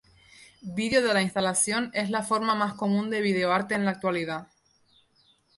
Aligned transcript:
Vídeo 0.75 1.03
de 1.03 1.13
la 1.13 1.21
instalación 1.21 1.91
es 1.93 2.09
la 2.09 2.23
forma 2.23 2.55
más 2.55 2.73
común 2.73 3.11
de 3.11 3.21
videoarte 3.21 3.75
en 3.75 3.85
la 3.85 3.91
actualidad. 3.91 4.47